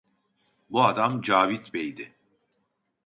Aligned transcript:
Bu 0.69 0.83
adam 0.83 1.21
Cavit 1.21 1.73
Bey'di. 1.73 2.15